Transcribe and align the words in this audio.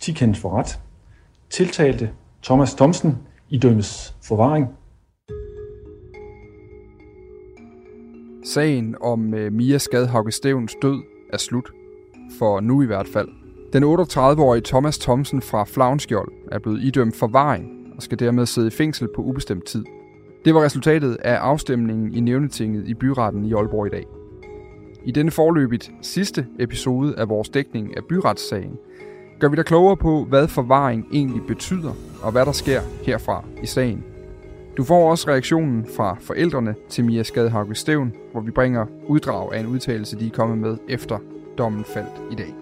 Tikens 0.00 0.38
for 0.38 0.58
ret. 0.58 0.80
Tiltalte 1.50 2.10
Thomas 2.42 2.74
Thomsen 2.74 3.18
idømmes 3.50 4.14
forvaring. 4.22 4.66
Sagen 8.44 8.96
om 9.00 9.34
øh, 9.34 9.52
Mia 9.52 9.78
Skadhauke 9.78 10.32
Stevens 10.32 10.76
død 10.82 11.02
er 11.32 11.36
slut. 11.36 11.70
For 12.38 12.60
nu 12.60 12.82
i 12.82 12.86
hvert 12.86 13.08
fald. 13.08 13.28
Den 13.72 13.84
38-årige 13.84 14.62
Thomas 14.64 14.98
Thomsen 14.98 15.42
fra 15.42 15.64
Flavnskjold 15.64 16.32
er 16.52 16.58
blevet 16.58 16.82
idømt 16.82 17.16
forvaring 17.16 17.68
og 17.96 18.02
skal 18.02 18.18
dermed 18.18 18.46
sidde 18.46 18.68
i 18.68 18.70
fængsel 18.70 19.08
på 19.16 19.22
ubestemt 19.22 19.64
tid. 19.66 19.84
Det 20.44 20.54
var 20.54 20.64
resultatet 20.64 21.14
af 21.14 21.34
afstemningen 21.34 22.14
i 22.14 22.20
Nævnetinget 22.20 22.88
i 22.88 22.94
byretten 22.94 23.44
i 23.44 23.52
Aalborg 23.52 23.86
i 23.86 23.90
dag. 23.90 24.06
I 25.04 25.12
denne 25.12 25.30
forløbigt 25.30 25.90
sidste 26.02 26.46
episode 26.58 27.18
af 27.18 27.28
vores 27.28 27.48
dækning 27.48 27.96
af 27.96 28.04
byretssagen 28.08 28.78
gør 29.40 29.48
vi 29.48 29.56
dig 29.56 29.64
klogere 29.64 29.96
på, 29.96 30.24
hvad 30.24 30.48
forvaring 30.48 31.06
egentlig 31.12 31.42
betyder, 31.46 31.92
og 32.22 32.32
hvad 32.32 32.46
der 32.46 32.52
sker 32.52 32.80
herfra 33.02 33.44
i 33.62 33.66
sagen. 33.66 34.04
Du 34.76 34.84
får 34.84 35.10
også 35.10 35.28
reaktionen 35.28 35.86
fra 35.96 36.16
forældrene 36.20 36.74
til 36.88 37.04
Mia 37.04 37.22
Skadhauke 37.22 37.74
Stævn, 37.74 38.12
hvor 38.32 38.40
vi 38.40 38.50
bringer 38.50 38.86
uddrag 39.08 39.54
af 39.54 39.60
en 39.60 39.66
udtalelse, 39.66 40.18
de 40.18 40.26
er 40.26 40.30
kommet 40.30 40.58
med 40.58 40.76
efter 40.88 41.18
dommen 41.58 41.84
faldt 41.84 42.32
i 42.32 42.34
dag. 42.34 42.54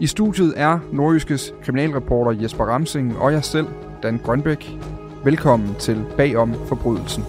I 0.00 0.06
studiet 0.06 0.54
er 0.56 0.78
nordjyskes 0.92 1.54
kriminalreporter 1.62 2.42
Jesper 2.42 2.64
Ramsing 2.64 3.18
og 3.18 3.32
jeg 3.32 3.44
selv, 3.44 3.66
Dan 4.02 4.18
Grønbæk. 4.18 4.78
Velkommen 5.24 5.74
til 5.78 6.04
Bagom 6.16 6.54
Forbrydelsen. 6.66 7.24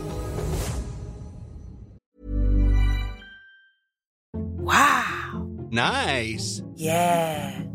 Wow. 4.60 5.48
Nice. 5.72 6.64
Yeah. 6.82 7.75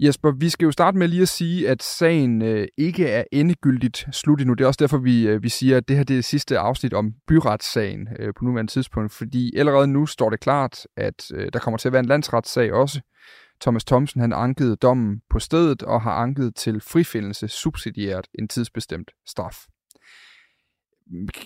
Jesper, 0.00 0.30
vi 0.30 0.48
skal 0.48 0.64
jo 0.64 0.72
starte 0.72 0.98
med 0.98 1.08
lige 1.08 1.22
at 1.22 1.28
sige, 1.28 1.68
at 1.68 1.82
sagen 1.82 2.42
øh, 2.42 2.68
ikke 2.78 3.08
er 3.08 3.24
endegyldigt 3.32 4.06
slut 4.12 4.40
endnu. 4.40 4.54
Det 4.54 4.64
er 4.64 4.68
også 4.68 4.78
derfor, 4.80 4.98
vi, 4.98 5.28
øh, 5.28 5.42
vi 5.42 5.48
siger, 5.48 5.76
at 5.76 5.88
det 5.88 5.96
her 5.96 6.04
det 6.04 6.14
er 6.14 6.18
det 6.18 6.24
sidste 6.24 6.58
afsnit 6.58 6.94
om 6.94 7.12
byretssagen 7.28 8.08
øh, 8.18 8.34
på 8.38 8.44
nuværende 8.44 8.72
tidspunkt, 8.72 9.12
fordi 9.12 9.56
allerede 9.56 9.86
nu 9.86 10.06
står 10.06 10.30
det 10.30 10.40
klart, 10.40 10.86
at 10.96 11.30
øh, 11.34 11.48
der 11.52 11.58
kommer 11.58 11.78
til 11.78 11.88
at 11.88 11.92
være 11.92 12.00
en 12.00 12.06
landsretssag 12.06 12.72
også. 12.72 13.00
Thomas 13.60 13.84
Thomsen 13.84 14.20
han 14.20 14.32
ankede 14.32 14.76
dommen 14.76 15.20
på 15.30 15.38
stedet 15.38 15.82
og 15.82 16.02
har 16.02 16.12
anket 16.12 16.54
til 16.56 16.80
frifindelse 16.80 17.48
subsidiært 17.48 18.28
en 18.38 18.48
tidsbestemt 18.48 19.10
straf. 19.26 19.56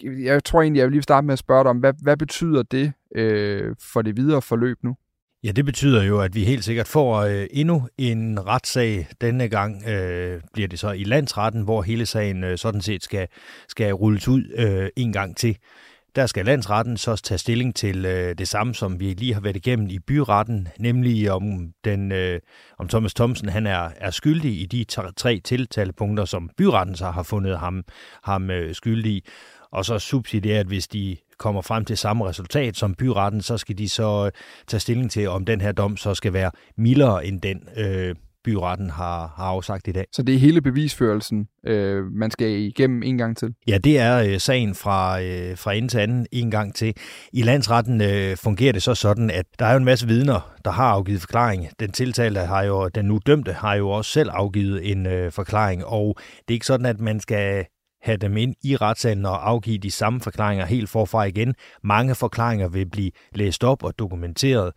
Jeg 0.03 0.45
tror 0.45 0.63
egentlig, 0.63 0.79
jeg 0.79 0.87
vil 0.87 0.93
lige 0.93 1.03
starte 1.03 1.27
med 1.27 1.33
at 1.33 1.39
spørge 1.39 1.65
dig 1.65 1.71
om, 1.71 1.79
hvad, 1.79 1.95
hvad 2.03 2.17
betyder 2.17 2.63
det 2.63 2.93
øh, 3.15 3.77
for 3.93 4.03
det 4.03 4.17
videre 4.17 4.43
forløb 4.43 4.79
nu? 4.83 4.97
Ja, 5.47 5.53
det 5.53 5.65
betyder 5.65 6.03
jo, 6.03 6.21
at 6.21 6.35
vi 6.35 6.45
helt 6.45 6.65
sikkert 6.65 6.89
får 6.89 7.17
øh, 7.21 7.47
endnu 7.51 7.89
en 7.99 8.47
retssag. 8.47 9.07
Denne 9.21 9.49
gang 9.49 9.89
øh, 9.89 10.41
bliver 10.53 10.69
det 10.69 10.79
så 10.79 10.91
i 10.91 11.05
landsretten, 11.05 11.63
hvor 11.63 11.83
hele 11.83 12.07
sagen 12.07 12.45
øh, 12.45 12.59
sådan 12.59 12.81
set 12.81 13.03
skal, 13.03 13.29
skal 13.69 13.93
rulles 13.93 14.29
ud 14.29 14.43
øh, 14.57 14.89
en 14.97 15.13
gang 15.13 15.37
til. 15.37 15.57
Der 16.17 16.27
skal 16.27 16.45
landsretten 16.45 16.97
så 16.97 17.17
tage 17.17 17.39
stilling 17.39 17.75
til 17.75 18.07
øh, 18.07 18.35
det 18.39 18.49
samme, 18.49 18.75
som 18.75 19.01
vi 19.01 19.13
lige 19.13 19.35
har 19.35 19.41
været 19.41 19.57
igennem 19.57 19.89
i 19.91 19.99
byretten, 19.99 20.69
nemlig 20.79 21.33
om, 21.33 21.73
den, 21.85 22.13
øh, 22.13 22.41
om 22.79 22.89
Thomas 22.89 23.15
Thomsen 23.15 23.49
han 23.49 23.67
er, 23.67 23.91
er 23.97 24.11
skyldig 24.11 24.61
i 24.61 24.67
de 24.67 24.85
tre 25.17 25.41
tiltalepunkter, 25.45 26.25
som 26.25 26.51
byretten 26.57 26.97
så 26.97 27.11
har 27.11 27.23
fundet 27.23 27.59
ham, 27.59 27.85
ham 28.23 28.51
øh, 28.51 28.75
skyldig 28.75 29.13
i. 29.13 29.25
Og 29.73 29.85
så 29.85 29.99
subsidiært, 29.99 30.67
hvis 30.67 30.89
de 30.89 31.17
kommer 31.39 31.63
frem 31.63 31.85
til 31.85 31.97
samme 31.97 32.29
resultat 32.29 32.77
som 32.77 32.95
byretten, 32.95 33.43
så 33.43 33.59
skal 33.59 33.79
de 33.79 33.89
så 33.89 34.27
øh, 34.27 34.33
tage 34.67 34.81
stilling 34.81 35.11
til, 35.11 35.29
om 35.29 35.45
den 35.45 35.61
her 35.61 35.73
dom 35.73 35.97
så 35.97 36.15
skal 36.15 36.33
være 36.33 36.51
mildere 36.77 37.27
end 37.27 37.41
den, 37.41 37.69
øh, 37.77 38.15
byretten 38.47 38.91
har, 38.91 39.35
har 39.37 39.45
afsagt 39.45 39.89
i 39.89 39.93
dag. 39.93 40.05
Så 40.13 40.23
det 40.23 40.35
er 40.35 40.39
hele 40.39 40.61
bevisførelsen, 40.61 41.49
øh, 41.67 42.05
man 42.13 42.31
skal 42.31 42.49
igennem 42.49 43.03
en 43.03 43.19
gang 43.19 43.37
til? 43.37 43.55
Ja, 43.69 43.79
det 43.79 43.99
er 43.99 44.23
øh, 44.23 44.41
sagen 44.41 44.75
fra, 44.75 45.23
øh, 45.23 45.57
fra 45.57 45.73
ende 45.73 45.89
til 45.89 45.99
anden 45.99 46.27
en 46.33 46.51
gang 46.51 46.75
til. 46.75 46.95
I 47.33 47.43
landsretten 47.43 48.01
øh, 48.01 48.37
fungerer 48.37 48.73
det 48.73 48.83
så 48.83 48.95
sådan, 48.95 49.31
at 49.31 49.47
der 49.59 49.67
er 49.67 49.73
jo 49.73 49.79
en 49.79 49.85
masse 49.85 50.07
vidner, 50.07 50.55
der 50.65 50.71
har 50.71 50.89
afgivet 50.89 51.21
forklaring. 51.21 51.69
Den 51.81 51.93
tiltalte 51.93 52.41
har 52.41 52.63
jo, 52.63 52.89
den 52.89 53.05
nu 53.05 53.21
dømte 53.27 53.53
har 53.53 53.75
jo 53.75 53.91
også 53.91 54.11
selv 54.11 54.31
afgivet 54.33 54.91
en 54.93 55.07
øh, 55.07 55.33
forklaring, 55.33 55.85
og 55.85 56.17
det 56.19 56.49
er 56.49 56.53
ikke 56.55 56.67
sådan, 56.67 56.87
at 56.87 57.01
man 57.01 57.21
skal 57.21 57.67
have 58.07 58.17
dem 58.17 58.37
ind 58.37 58.55
i 58.63 58.77
retssalen 58.77 59.27
og 59.27 59.49
afgive 59.49 59.79
de 59.79 59.91
samme 59.91 60.21
forklaringer 60.21 60.67
helt 60.67 60.89
forfra 60.89 61.25
igen. 61.25 61.55
Mange 61.83 62.15
forklaringer 62.15 62.69
vil 62.69 62.91
blive 62.91 63.11
læst 63.35 63.65
op 63.65 63.85
og 63.85 63.99
dokumenteret. 63.99 64.73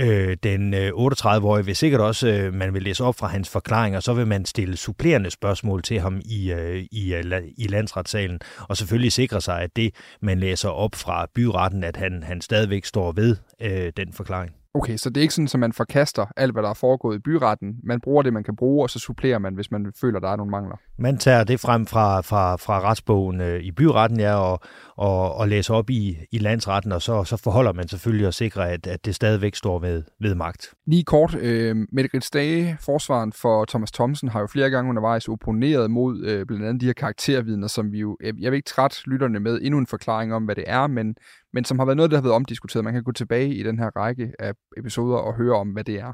Øh, 0.00 0.36
den 0.42 0.74
øh, 0.74 0.88
38-årige 0.88 1.66
vil 1.66 1.76
sikkert 1.76 2.00
også, 2.00 2.28
øh, 2.28 2.54
man 2.54 2.74
vil 2.74 2.82
læse 2.82 3.04
op 3.04 3.14
fra 3.14 3.26
hans 3.26 3.48
forklaringer, 3.48 4.00
så 4.00 4.14
vil 4.14 4.26
man 4.26 4.44
stille 4.44 4.76
supplerende 4.76 5.30
spørgsmål 5.30 5.82
til 5.82 6.00
ham 6.00 6.20
i, 6.24 6.52
øh, 6.52 6.86
i, 6.92 7.14
øh, 7.14 7.42
i 7.58 7.66
landsretssalen, 7.66 8.40
og 8.68 8.76
selvfølgelig 8.76 9.12
sikre 9.12 9.40
sig, 9.40 9.60
at 9.60 9.76
det, 9.76 9.94
man 10.22 10.40
læser 10.40 10.68
op 10.68 10.94
fra 10.94 11.26
byretten, 11.34 11.84
at 11.84 11.96
han, 11.96 12.22
han 12.22 12.40
stadigvæk 12.40 12.84
står 12.84 13.12
ved 13.12 13.36
øh, 13.60 13.92
den 13.96 14.12
forklaring. 14.12 14.57
Okay, 14.74 14.96
så 14.96 15.10
det 15.10 15.16
er 15.16 15.22
ikke 15.22 15.34
sådan, 15.34 15.48
at 15.54 15.60
man 15.60 15.72
forkaster 15.72 16.26
alt, 16.36 16.52
hvad 16.52 16.62
der 16.62 16.70
er 16.70 16.74
foregået 16.74 17.16
i 17.16 17.18
byretten. 17.18 17.76
Man 17.84 18.00
bruger 18.00 18.22
det, 18.22 18.32
man 18.32 18.44
kan 18.44 18.56
bruge, 18.56 18.84
og 18.84 18.90
så 18.90 18.98
supplerer 18.98 19.38
man, 19.38 19.54
hvis 19.54 19.70
man 19.70 19.92
føler, 20.00 20.20
der 20.20 20.28
er 20.28 20.36
nogle 20.36 20.50
mangler. 20.50 20.76
Man 20.98 21.18
tager 21.18 21.44
det 21.44 21.60
frem 21.60 21.86
fra, 21.86 22.20
fra, 22.20 22.56
fra 22.56 22.80
retsbogen 22.80 23.40
øh, 23.40 23.60
i 23.60 23.70
byretten, 23.72 24.20
ja, 24.20 24.34
og, 24.34 24.60
og, 24.96 25.34
og 25.34 25.48
læser 25.48 25.74
op 25.74 25.90
i, 25.90 26.16
i 26.32 26.38
landsretten, 26.38 26.92
og 26.92 27.02
så, 27.02 27.24
så 27.24 27.36
forholder 27.36 27.72
man 27.72 27.88
selvfølgelig 27.88 28.26
at 28.26 28.34
sikre, 28.34 28.70
at, 28.70 28.86
at 28.86 29.04
det 29.04 29.14
stadigvæk 29.14 29.54
står 29.54 29.78
ved, 29.78 30.02
ved 30.20 30.34
magt. 30.34 30.74
Lige 30.86 31.04
kort, 31.04 31.34
øh, 31.34 31.76
Mette 31.92 32.20
Dage, 32.32 32.76
forsvaren 32.80 33.32
for 33.32 33.64
Thomas 33.64 33.92
Thomsen, 33.92 34.28
har 34.28 34.40
jo 34.40 34.46
flere 34.46 34.70
gange 34.70 34.88
undervejs 34.88 35.28
opponeret 35.28 35.90
mod 35.90 36.24
øh, 36.24 36.46
blandt 36.46 36.64
andet 36.64 36.80
de 36.80 36.86
her 36.86 36.92
karaktervidner, 36.92 37.66
som 37.66 37.92
vi 37.92 37.98
jo, 37.98 38.16
jeg, 38.22 38.34
jeg 38.38 38.50
vil 38.52 38.56
ikke 38.56 38.68
træt 38.68 39.02
lytterne 39.06 39.40
med 39.40 39.58
endnu 39.62 39.78
en 39.78 39.86
forklaring 39.86 40.34
om, 40.34 40.44
hvad 40.44 40.54
det 40.54 40.64
er, 40.66 40.86
men, 40.86 41.14
men 41.58 41.64
som 41.64 41.78
har 41.78 41.86
været 41.86 41.96
noget, 41.96 42.10
der 42.10 42.16
har 42.16 42.22
været 42.22 42.34
omdiskuteret. 42.34 42.84
Man 42.84 42.92
kan 42.92 43.02
gå 43.02 43.12
tilbage 43.12 43.54
i 43.54 43.62
den 43.62 43.78
her 43.78 43.90
række 43.96 44.32
af 44.38 44.54
episoder 44.76 45.16
og 45.16 45.34
høre 45.34 45.56
om, 45.56 45.68
hvad 45.68 45.84
det 45.84 46.00
er. 46.00 46.12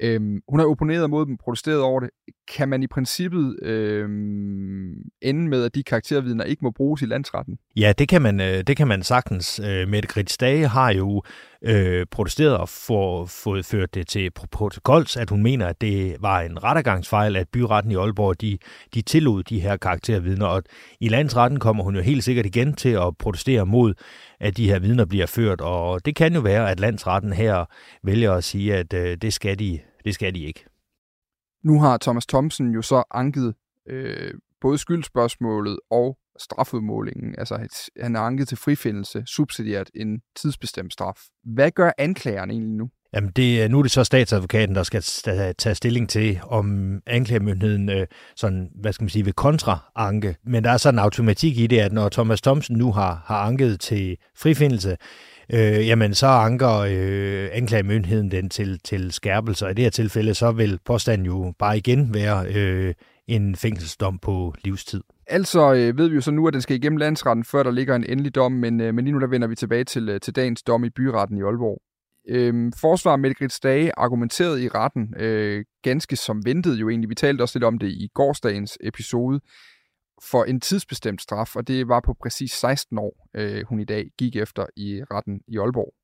Øhm, 0.00 0.40
hun 0.48 0.60
har 0.60 0.66
opponeret 0.66 1.10
mod 1.10 1.26
dem, 1.26 1.36
protesteret 1.36 1.80
over 1.80 2.00
det. 2.00 2.10
Kan 2.56 2.68
man 2.68 2.82
i 2.82 2.86
princippet 2.86 3.58
øhm, 3.62 4.94
ende 5.22 5.48
med, 5.48 5.64
at 5.64 5.74
de 5.74 5.82
karaktervidner 5.82 6.44
ikke 6.44 6.64
må 6.64 6.70
bruges 6.70 7.02
i 7.02 7.06
landsretten? 7.06 7.58
Ja, 7.76 7.92
det 7.98 8.08
kan 8.08 8.22
man, 8.22 8.40
øh, 8.40 8.62
det 8.66 8.76
kan 8.76 8.88
man 8.88 9.02
sagtens. 9.02 9.60
Øh, 9.64 9.88
Mette 9.88 10.08
Grits 10.08 10.36
Dage 10.36 10.68
har 10.68 10.92
jo 10.92 11.22
øh, 11.62 12.06
protesteret 12.10 12.56
og 12.56 12.68
fået 13.28 13.66
ført 13.66 13.94
det 13.94 14.06
til 14.08 14.30
protokolls, 14.52 15.16
at 15.16 15.30
hun 15.30 15.42
mener, 15.42 15.66
at 15.66 15.80
det 15.80 16.16
var 16.20 16.40
en 16.40 16.64
rettergangsfejl, 16.64 17.36
at 17.36 17.48
byretten 17.48 17.92
i 17.92 17.96
Aalborg 17.96 18.40
de, 18.40 18.58
de 18.94 19.02
tillod 19.02 19.42
de 19.42 19.60
her 19.60 19.76
karaktervidner. 19.76 20.46
Og 20.46 20.62
i 21.00 21.08
landsretten 21.08 21.58
kommer 21.58 21.84
hun 21.84 21.96
jo 21.96 22.02
helt 22.02 22.24
sikkert 22.24 22.46
igen 22.46 22.74
til 22.74 22.88
at 22.88 23.16
protestere 23.18 23.66
mod, 23.66 23.94
at 24.40 24.56
de 24.56 24.68
her 24.68 24.78
vidner 24.78 25.04
bliver 25.04 25.26
ført. 25.26 25.60
Og 25.60 26.06
det 26.06 26.16
kan 26.16 26.34
jo 26.34 26.40
være, 26.40 26.70
at 26.70 26.80
landsretten 26.80 27.32
her 27.32 27.64
vælger 28.02 28.32
at 28.32 28.44
sige, 28.44 28.74
at 28.74 28.92
øh, 28.92 29.16
det, 29.22 29.32
skal 29.32 29.58
de, 29.58 29.78
det 30.04 30.14
skal 30.14 30.34
de 30.34 30.44
ikke. 30.44 30.64
Nu 31.64 31.80
har 31.80 31.98
Thomas 31.98 32.26
Thomsen 32.26 32.70
jo 32.70 32.82
så 32.82 33.02
anket 33.10 33.54
øh, 33.88 34.34
både 34.60 34.78
skyldspørgsmålet 34.78 35.78
og 35.90 36.18
strafudmålingen. 36.38 37.34
Altså, 37.38 37.68
han 38.00 38.16
er 38.16 38.20
anket 38.20 38.48
til 38.48 38.56
frifindelse, 38.56 39.22
subsidiært 39.26 39.90
en 39.94 40.20
tidsbestemt 40.36 40.92
straf. 40.92 41.20
Hvad 41.44 41.70
gør 41.70 41.90
anklageren 41.98 42.50
egentlig 42.50 42.74
nu? 42.74 42.90
Jamen 43.14 43.30
det, 43.30 43.70
nu 43.70 43.78
er 43.78 43.82
det 43.82 43.90
så 43.90 44.04
statsadvokaten, 44.04 44.74
der 44.74 44.82
skal 44.82 45.02
tage 45.54 45.74
stilling 45.74 46.08
til, 46.08 46.40
om 46.42 46.98
anklagemyndigheden 47.06 47.88
øh, 47.88 48.06
sådan, 48.36 48.70
hvad 48.80 48.92
skal 48.92 49.04
man 49.04 49.08
sige, 49.08 49.24
vil 49.24 49.32
kontraanke. 49.34 50.36
Men 50.44 50.64
der 50.64 50.70
er 50.70 50.76
sådan 50.76 50.94
en 50.94 51.04
automatik 51.04 51.58
i 51.58 51.66
det, 51.66 51.78
at 51.78 51.92
når 51.92 52.08
Thomas 52.08 52.40
Thomsen 52.40 52.76
nu 52.76 52.92
har, 52.92 53.22
har 53.26 53.36
anket 53.36 53.80
til 53.80 54.16
frifindelse, 54.36 54.96
øh, 55.52 55.86
jamen 55.88 56.14
så 56.14 56.26
anker 56.26 56.76
øh, 56.76 57.48
anklagemyndigheden 57.52 58.30
den 58.30 58.48
til, 58.48 58.80
til 58.84 59.12
skærpelse. 59.12 59.64
Og 59.64 59.70
i 59.70 59.74
det 59.74 59.84
her 59.84 59.90
tilfælde, 59.90 60.34
så 60.34 60.52
vil 60.52 60.78
påstanden 60.84 61.26
jo 61.26 61.52
bare 61.58 61.78
igen 61.78 62.14
være 62.14 62.46
øh, 62.54 62.94
en 63.26 63.56
fængselsdom 63.56 64.18
på 64.18 64.54
livstid. 64.64 65.02
Altså 65.26 65.74
øh, 65.74 65.98
ved 65.98 66.08
vi 66.08 66.14
jo 66.14 66.20
så 66.20 66.30
nu, 66.30 66.46
at 66.46 66.52
den 66.52 66.62
skal 66.62 66.76
igennem 66.76 66.96
landsretten, 66.96 67.44
før 67.44 67.62
der 67.62 67.70
ligger 67.70 67.96
en 67.96 68.04
endelig 68.04 68.34
dom, 68.34 68.52
men, 68.52 68.80
øh, 68.80 68.94
men 68.94 69.04
lige 69.04 69.14
nu 69.14 69.20
der 69.20 69.26
vender 69.26 69.48
vi 69.48 69.54
tilbage 69.54 69.84
til, 69.84 70.08
øh, 70.08 70.20
til 70.20 70.36
dagens 70.36 70.62
dom 70.62 70.84
i 70.84 70.90
byretten 70.90 71.38
i 71.38 71.42
Aalborg. 71.42 71.82
Øh, 72.28 72.72
forsvar 72.80 73.16
Mette 73.16 73.34
Grits 73.34 73.60
Dage 73.60 73.92
argumenterede 73.96 74.64
i 74.64 74.68
retten 74.68 75.14
øh, 75.16 75.64
ganske 75.82 76.16
som 76.16 76.44
ventet 76.44 76.74
jo 76.80 76.88
egentlig. 76.88 77.10
Vi 77.10 77.14
talte 77.14 77.42
også 77.42 77.58
lidt 77.58 77.64
om 77.64 77.78
det 77.78 77.88
i 77.88 78.08
gårsdagens 78.14 78.78
episode 78.80 79.40
for 80.22 80.44
en 80.44 80.60
tidsbestemt 80.60 81.22
straf, 81.22 81.56
og 81.56 81.68
det 81.68 81.88
var 81.88 82.00
på 82.00 82.16
præcis 82.22 82.52
16 82.52 82.98
år, 82.98 83.28
øh, 83.34 83.64
hun 83.68 83.80
i 83.80 83.84
dag 83.84 84.10
gik 84.18 84.36
efter 84.36 84.66
i 84.76 85.02
retten 85.10 85.40
i 85.48 85.58
Aalborg. 85.58 85.94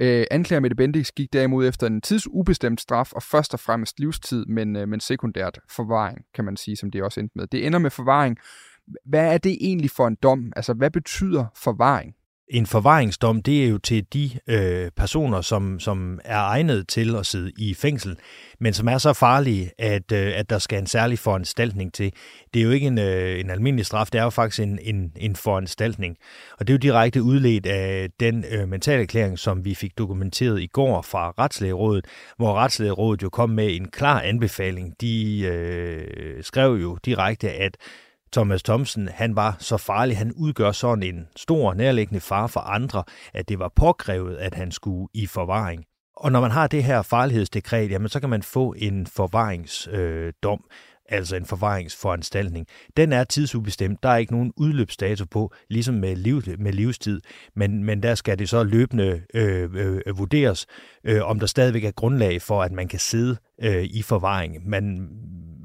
Øh, 0.00 0.24
anklager 0.30 0.60
Mette 0.60 0.76
Bendix 0.76 1.10
gik 1.12 1.32
derimod 1.32 1.68
efter 1.68 1.86
en 1.86 2.00
tidsubestemt 2.00 2.80
straf, 2.80 3.12
og 3.12 3.22
først 3.22 3.54
og 3.54 3.60
fremmest 3.60 4.00
livstid, 4.00 4.46
men, 4.46 4.76
øh, 4.76 4.88
men 4.88 5.00
sekundært 5.00 5.60
forvaring, 5.70 6.18
kan 6.34 6.44
man 6.44 6.56
sige, 6.56 6.76
som 6.76 6.90
det 6.90 7.02
også 7.02 7.20
endte 7.20 7.38
med. 7.38 7.46
Det 7.46 7.66
ender 7.66 7.78
med 7.78 7.90
forvaring. 7.90 8.36
Hvad 9.04 9.34
er 9.34 9.38
det 9.38 9.58
egentlig 9.60 9.90
for 9.90 10.06
en 10.06 10.16
dom? 10.22 10.52
Altså, 10.56 10.74
hvad 10.74 10.90
betyder 10.90 11.46
forvaring? 11.56 12.14
En 12.50 12.66
forvaringsdom, 12.66 13.42
det 13.42 13.64
er 13.64 13.68
jo 13.68 13.78
til 13.78 14.06
de 14.12 14.30
øh, 14.46 14.90
personer, 14.96 15.40
som, 15.40 15.80
som 15.80 16.20
er 16.24 16.38
egnet 16.38 16.88
til 16.88 17.16
at 17.16 17.26
sidde 17.26 17.52
i 17.58 17.74
fængsel, 17.74 18.16
men 18.58 18.72
som 18.72 18.88
er 18.88 18.98
så 18.98 19.12
farlige, 19.12 19.70
at, 19.78 20.12
øh, 20.12 20.32
at 20.36 20.50
der 20.50 20.58
skal 20.58 20.78
en 20.78 20.86
særlig 20.86 21.18
foranstaltning 21.18 21.94
til. 21.94 22.12
Det 22.54 22.60
er 22.60 22.64
jo 22.64 22.70
ikke 22.70 22.86
en, 22.86 22.98
øh, 22.98 23.40
en 23.40 23.50
almindelig 23.50 23.86
straf, 23.86 24.06
det 24.06 24.18
er 24.18 24.22
jo 24.22 24.30
faktisk 24.30 24.62
en, 24.62 24.78
en, 24.82 25.12
en 25.16 25.36
foranstaltning. 25.36 26.16
Og 26.58 26.66
det 26.66 26.72
er 26.72 26.74
jo 26.74 26.78
direkte 26.78 27.22
udledt 27.22 27.66
af 27.66 28.08
den 28.20 28.44
øh, 28.50 28.68
mentalerklæring, 28.68 29.38
som 29.38 29.64
vi 29.64 29.74
fik 29.74 29.98
dokumenteret 29.98 30.60
i 30.60 30.66
går 30.66 31.02
fra 31.02 31.30
Retslægerådet, 31.38 32.04
hvor 32.36 32.54
Retslægerådet 32.54 33.22
jo 33.22 33.28
kom 33.28 33.50
med 33.50 33.76
en 33.76 33.88
klar 33.88 34.20
anbefaling. 34.20 34.94
De 35.00 35.40
øh, 35.40 36.42
skrev 36.42 36.72
jo 36.72 36.98
direkte, 37.04 37.50
at 37.50 37.76
Thomas 38.32 38.62
Thomsen, 38.62 39.08
han 39.08 39.36
var 39.36 39.56
så 39.58 39.76
farlig, 39.76 40.18
han 40.18 40.32
udgør 40.32 40.72
sådan 40.72 41.02
en 41.02 41.28
stor 41.36 41.74
nærliggende 41.74 42.20
far 42.20 42.46
for 42.46 42.60
andre, 42.60 43.04
at 43.34 43.48
det 43.48 43.58
var 43.58 43.72
påkrævet, 43.76 44.36
at 44.36 44.54
han 44.54 44.72
skulle 44.72 45.08
i 45.14 45.26
forvaring. 45.26 45.84
Og 46.16 46.32
når 46.32 46.40
man 46.40 46.50
har 46.50 46.66
det 46.66 46.84
her 46.84 47.02
farlighedsdekret, 47.02 47.90
jamen 47.90 48.08
så 48.08 48.20
kan 48.20 48.30
man 48.30 48.42
få 48.42 48.74
en 48.78 49.06
forvaringsdom. 49.06 50.64
Altså 51.10 51.36
en 51.36 51.44
forvaringsforanstaltning. 51.44 52.66
Den 52.96 53.12
er 53.12 53.24
tidsubestemt. 53.24 54.02
Der 54.02 54.08
er 54.08 54.16
ikke 54.16 54.32
nogen 54.32 54.52
udløbsdato 54.56 55.24
på, 55.30 55.52
ligesom 55.68 55.94
med, 55.94 56.16
liv, 56.16 56.42
med 56.58 56.72
livstid, 56.72 57.20
men, 57.56 57.84
men 57.84 58.02
der 58.02 58.14
skal 58.14 58.38
det 58.38 58.48
så 58.48 58.64
løbende 58.64 59.22
øh, 59.34 59.70
øh, 59.74 60.18
vurderes, 60.18 60.66
øh, 61.04 61.22
om 61.22 61.40
der 61.40 61.46
stadigvæk 61.46 61.84
er 61.84 61.90
grundlag 61.90 62.42
for, 62.42 62.62
at 62.62 62.72
man 62.72 62.88
kan 62.88 62.98
sidde 62.98 63.36
øh, 63.62 63.84
i 63.84 64.02
forvaring. 64.02 64.68
Man, 64.68 65.08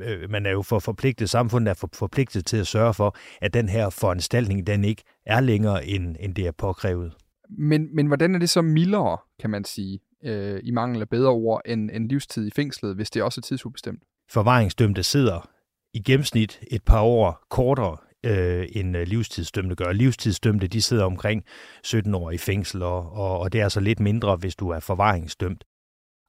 øh, 0.02 0.30
man 0.30 0.46
er 0.46 0.52
jo 0.52 0.62
for 0.62 0.80
forpligtet, 0.80 1.30
samfundet 1.30 1.70
er 1.70 1.74
for, 1.74 1.90
forpligtet 1.94 2.46
til 2.46 2.58
at 2.58 2.68
sørge 2.68 2.94
for, 2.94 3.18
at 3.42 3.54
den 3.54 3.70
her 3.70 3.90
foranstaltning, 3.90 4.68
den 4.68 4.84
ikke 4.84 5.04
er 5.26 5.40
længere, 5.40 5.86
end, 5.86 6.16
end 6.20 6.36
det 6.36 6.48
er 6.48 6.52
påkrævet. 6.52 7.14
Men, 7.50 7.96
men 7.96 8.08
hvordan 8.08 8.36
er 8.36 8.40
det 8.40 8.50
så 8.50 8.62
mildere, 8.62 9.18
kan 9.40 9.50
man 9.50 9.64
sige, 9.64 10.00
øh, 10.26 10.60
i 10.64 10.72
mangel 10.72 11.02
af 11.02 11.10
bedre 11.10 11.30
ord, 11.30 11.62
end, 11.66 11.92
end 11.94 12.10
livstid 12.10 12.48
i 12.48 12.52
fængslet, 12.56 12.96
hvis 12.96 13.10
det 13.10 13.24
også 13.24 13.40
er 13.40 13.44
tidsubestemt? 13.44 14.04
forvaringsdømte 14.30 15.04
sidder 15.04 15.50
i 15.94 16.00
gennemsnit 16.04 16.60
et 16.72 16.84
par 16.84 17.02
år 17.02 17.46
kortere 17.50 17.98
øh, 18.26 18.68
end 18.72 18.98
øh, 18.98 19.08
livstidsdømte 19.08 19.76
gør. 19.76 19.92
Livstidsdømte 19.92 20.68
de 20.68 20.82
sidder 20.82 21.04
omkring 21.04 21.44
17 21.84 22.16
år 22.16 22.32
i 22.32 22.38
fængsel, 22.38 22.84
og, 22.84 23.12
og, 23.12 23.40
og 23.40 23.54
det 23.54 23.60
er 23.60 23.64
altså 23.64 23.80
lidt 23.80 24.00
mindre, 24.00 24.36
hvis 24.36 24.56
du 24.56 24.70
er 24.70 24.80
forvaringsdømt. 24.80 25.64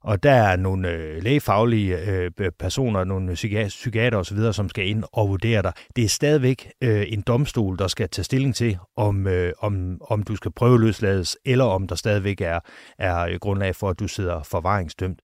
Og 0.07 0.23
der 0.23 0.31
er 0.31 0.55
nogle 0.55 0.91
øh, 0.91 1.23
lægefaglige 1.23 2.11
øh, 2.11 2.31
øh 2.39 2.51
personer, 2.59 3.03
nogle 3.03 3.33
psykiater 3.67 4.17
osv., 4.17 4.37
som 4.51 4.69
skal 4.69 4.87
ind 4.87 5.03
og 5.11 5.29
vurdere 5.29 5.61
dig. 5.61 5.73
Det 5.95 6.03
er 6.03 6.09
stadigvæk 6.09 6.71
øh, 6.83 7.05
en 7.07 7.21
domstol, 7.21 7.77
der 7.79 7.87
skal 7.87 8.09
tage 8.09 8.23
stilling 8.23 8.55
til, 8.55 8.77
om, 8.95 9.27
øh, 9.27 9.53
om, 9.59 10.01
om 10.09 10.23
du 10.23 10.35
skal 10.35 10.51
prøve 10.51 10.81
løslades, 10.81 11.37
eller 11.45 11.65
om 11.65 11.87
der 11.87 11.95
stadigvæk 11.95 12.41
er, 12.41 12.59
er 12.99 13.37
grundlag 13.37 13.75
for, 13.75 13.89
at 13.89 13.99
du 13.99 14.07
sidder 14.07 14.43
forvaringsdømt. 14.43 15.21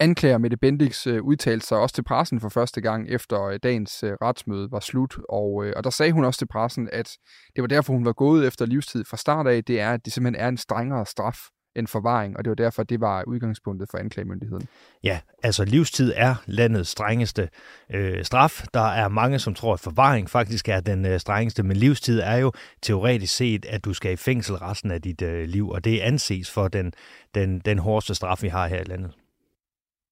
Anklager 0.00 0.38
Mette 0.38 0.56
Bendix 0.56 1.06
øh, 1.06 1.22
udtalte 1.22 1.66
sig 1.66 1.78
også 1.78 1.94
til 1.94 2.04
pressen 2.04 2.40
for 2.40 2.48
første 2.48 2.80
gang, 2.80 3.08
efter 3.08 3.44
øh, 3.44 3.58
dagens 3.62 4.04
retsmøde 4.04 4.68
var 4.70 4.80
slut. 4.80 5.18
Og, 5.28 5.52
og 5.76 5.84
der 5.84 5.90
sagde 5.90 6.12
hun 6.12 6.24
også 6.24 6.38
til 6.38 6.48
pressen, 6.48 6.88
at 6.92 7.10
det 7.56 7.62
var 7.62 7.68
derfor, 7.68 7.92
hun 7.92 8.04
var 8.04 8.12
gået 8.12 8.46
efter 8.46 8.66
livstid 8.66 9.04
fra 9.04 9.16
start 9.16 9.46
af. 9.46 9.64
Det 9.64 9.80
er, 9.80 9.92
at 9.92 10.04
det 10.04 10.12
simpelthen 10.12 10.44
er 10.44 10.48
en 10.48 10.56
strengere 10.56 11.06
straf 11.06 11.38
end 11.76 11.86
forvaring, 11.86 12.36
og 12.36 12.44
det 12.44 12.50
var 12.50 12.54
derfor, 12.54 12.82
det 12.82 13.00
var 13.00 13.24
udgangspunktet 13.26 13.88
for 13.90 13.98
anklagemyndigheden. 13.98 14.68
Ja, 15.04 15.20
altså 15.42 15.64
livstid 15.64 16.12
er 16.16 16.34
landets 16.46 16.90
strengeste 16.90 17.48
øh, 17.90 18.24
straf. 18.24 18.64
Der 18.74 18.86
er 18.86 19.08
mange, 19.08 19.38
som 19.38 19.54
tror, 19.54 19.72
at 19.72 19.80
forvaring 19.80 20.30
faktisk 20.30 20.68
er 20.68 20.80
den 20.80 21.06
øh, 21.06 21.20
strengeste, 21.20 21.62
men 21.62 21.76
livstid 21.76 22.20
er 22.20 22.36
jo 22.36 22.52
teoretisk 22.82 23.36
set, 23.36 23.64
at 23.64 23.84
du 23.84 23.94
skal 23.94 24.12
i 24.12 24.16
fængsel 24.16 24.56
resten 24.56 24.90
af 24.90 25.02
dit 25.02 25.22
øh, 25.22 25.48
liv, 25.48 25.68
og 25.68 25.84
det 25.84 26.00
anses 26.00 26.50
for 26.50 26.68
den, 26.68 26.92
den, 27.34 27.58
den 27.58 27.78
hårdeste 27.78 28.14
straf, 28.14 28.42
vi 28.42 28.48
har 28.48 28.68
her 28.68 28.80
i 28.80 28.84
landet. 28.84 29.12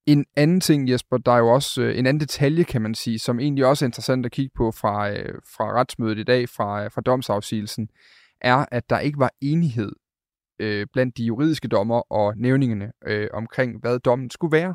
En 0.06 0.24
anden 0.36 0.60
ting, 0.60 0.90
Jesper, 0.90 1.16
der 1.16 1.32
er 1.32 1.38
jo 1.38 1.48
også 1.48 1.82
øh, 1.82 1.98
en 1.98 2.06
anden 2.06 2.20
detalje, 2.20 2.64
kan 2.64 2.82
man 2.82 2.94
sige, 2.94 3.18
som 3.18 3.40
egentlig 3.40 3.66
også 3.66 3.84
er 3.84 3.88
interessant 3.88 4.26
at 4.26 4.32
kigge 4.32 4.50
på 4.56 4.72
fra, 4.72 5.10
øh, 5.10 5.34
fra 5.56 5.80
retsmødet 5.80 6.18
i 6.18 6.22
dag, 6.22 6.48
fra, 6.48 6.84
øh, 6.84 6.90
fra 6.90 7.00
domsafsigelsen, 7.00 7.88
er, 8.40 8.64
at 8.70 8.90
der 8.90 8.98
ikke 8.98 9.18
var 9.18 9.30
enighed 9.40 9.92
øh, 10.60 10.86
blandt 10.92 11.16
de 11.16 11.24
juridiske 11.24 11.68
dommer 11.68 12.12
og 12.12 12.36
nævningerne 12.36 12.92
øh, 13.06 13.28
omkring, 13.32 13.80
hvad 13.80 13.98
dommen 13.98 14.30
skulle 14.30 14.52
være. 14.52 14.74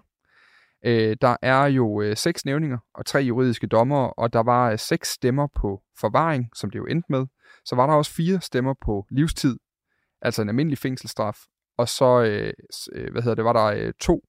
Øh, 0.85 1.17
der 1.21 1.35
er 1.41 1.65
jo 1.65 2.01
øh, 2.01 2.17
seks 2.17 2.45
nævninger 2.45 2.77
og 2.93 3.05
tre 3.05 3.19
juridiske 3.19 3.67
dommer, 3.67 4.07
og 4.07 4.33
der 4.33 4.43
var 4.43 4.71
øh, 4.71 4.79
seks 4.79 5.09
stemmer 5.09 5.47
på 5.55 5.81
forvaring, 5.99 6.49
som 6.55 6.71
det 6.71 6.79
jo 6.79 6.85
endte 6.85 7.05
med. 7.09 7.25
Så 7.65 7.75
var 7.75 7.87
der 7.87 7.93
også 7.93 8.11
fire 8.11 8.41
stemmer 8.41 8.73
på 8.81 9.05
livstid, 9.11 9.57
altså 10.21 10.41
en 10.41 10.49
almindelig 10.49 10.77
fængselsstraf, 10.77 11.37
og 11.77 11.89
så 11.89 12.23
øh, 12.23 12.53
øh 12.93 13.11
hvad 13.11 13.21
hedder 13.21 13.35
det, 13.35 13.45
var 13.45 13.53
der 13.53 13.65
øh, 13.65 13.93
to 13.99 14.21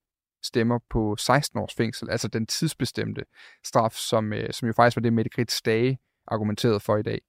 stemmer 0.43 0.79
på 0.91 1.17
16 1.19 1.59
års 1.59 1.75
fængsel, 1.75 2.11
altså 2.11 2.29
den 2.29 2.47
tidsbestemte 2.47 3.25
straf, 3.65 3.93
som, 3.93 4.33
øh, 4.33 4.53
som 4.53 4.67
jo 4.67 4.73
faktisk 4.73 4.97
var 4.97 5.03
det, 5.03 5.13
Mette 5.13 5.31
Grits 5.31 5.55
Stage 5.55 5.99
argumenterede 6.27 6.81
for 6.81 6.97
i 6.97 7.03
dag. 7.03 7.21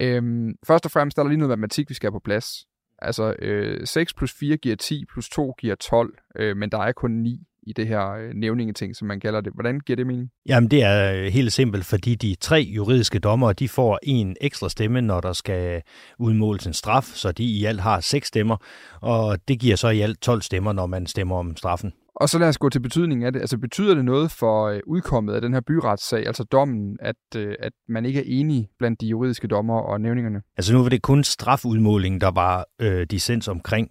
Øhm, 0.00 0.54
først 0.66 0.84
og 0.84 0.90
fremmest 0.90 1.16
der 1.16 1.22
er 1.22 1.24
der 1.24 1.28
lige 1.28 1.38
noget 1.38 1.50
matematik, 1.50 1.88
vi 1.88 1.94
skal 1.94 2.06
have 2.06 2.20
på 2.20 2.24
plads. 2.24 2.67
Altså 2.98 3.34
øh, 3.38 3.86
6 3.86 4.14
plus 4.14 4.32
4 4.32 4.56
giver 4.56 4.76
10, 4.76 5.04
plus 5.12 5.28
2 5.28 5.54
giver 5.58 5.74
12, 5.74 6.14
øh, 6.36 6.56
men 6.56 6.70
der 6.70 6.78
er 6.78 6.92
kun 6.92 7.10
9 7.10 7.40
i 7.68 7.72
det 7.72 7.86
her 7.86 8.10
øh, 8.10 8.30
nævningeting, 8.34 8.96
som 8.96 9.08
man 9.08 9.20
kalder 9.20 9.40
det. 9.40 9.52
Hvordan 9.52 9.80
giver 9.80 9.96
det 9.96 10.06
mening? 10.06 10.30
Jamen 10.48 10.70
det 10.70 10.82
er 10.82 11.14
øh, 11.14 11.32
helt 11.32 11.52
simpelt, 11.52 11.84
fordi 11.84 12.14
de 12.14 12.34
tre 12.34 12.68
juridiske 12.76 13.18
dommer, 13.18 13.52
de 13.52 13.68
får 13.68 13.98
en 14.02 14.36
ekstra 14.40 14.68
stemme, 14.68 15.00
når 15.00 15.20
der 15.20 15.32
skal 15.32 15.82
udmåles 16.18 16.66
en 16.66 16.72
straf, 16.72 17.04
så 17.04 17.32
de 17.32 17.44
i 17.44 17.64
alt 17.64 17.80
har 17.80 18.00
seks 18.00 18.28
stemmer, 18.28 18.56
og 19.00 19.48
det 19.48 19.60
giver 19.60 19.76
så 19.76 19.88
i 19.88 20.00
alt 20.00 20.20
12 20.20 20.42
stemmer, 20.42 20.72
når 20.72 20.86
man 20.86 21.06
stemmer 21.06 21.36
om 21.36 21.56
straffen. 21.56 21.92
Og 22.20 22.28
så 22.28 22.38
lad 22.38 22.48
os 22.48 22.58
gå 22.58 22.68
til 22.68 22.80
betydningen 22.80 23.26
af 23.26 23.32
det. 23.32 23.40
Altså 23.40 23.58
betyder 23.58 23.94
det 23.94 24.04
noget 24.04 24.30
for 24.30 24.66
øh, 24.66 24.80
udkommet 24.86 25.34
af 25.34 25.40
den 25.40 25.54
her 25.54 25.60
byretssag, 25.60 26.26
altså 26.26 26.44
dommen, 26.44 26.98
at, 27.00 27.16
øh, 27.36 27.54
at 27.58 27.72
man 27.88 28.04
ikke 28.04 28.20
er 28.20 28.24
enig 28.26 28.68
blandt 28.78 29.00
de 29.00 29.06
juridiske 29.06 29.48
dommer 29.48 29.80
og 29.80 30.00
nævningerne? 30.00 30.42
Altså 30.56 30.72
nu 30.72 30.82
var 30.82 30.88
det 30.88 31.02
kun 31.02 31.24
strafudmålingen, 31.24 32.20
der 32.20 32.30
var 32.30 32.64
øh, 32.80 33.06
dissens 33.10 33.48
omkring. 33.48 33.90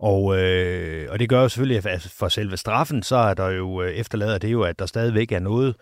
Og, 0.00 0.38
øh, 0.38 1.08
og 1.10 1.18
det 1.18 1.28
gør 1.28 1.42
jo 1.42 1.48
selvfølgelig, 1.48 1.86
at 1.86 2.14
for 2.18 2.28
selve 2.28 2.56
straffen, 2.56 3.02
så 3.02 3.16
er 3.16 3.34
der 3.34 3.48
jo 3.48 3.82
øh, 3.82 3.90
efterlader 3.90 4.38
det 4.38 4.52
jo, 4.52 4.62
at 4.62 4.78
der 4.78 4.86
stadigvæk 4.86 5.32
er 5.32 5.40
noget 5.40 5.74